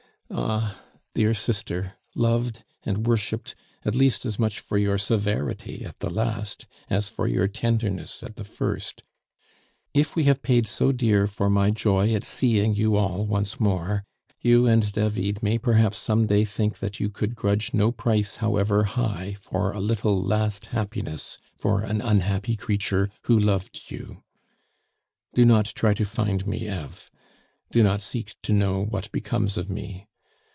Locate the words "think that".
16.45-16.97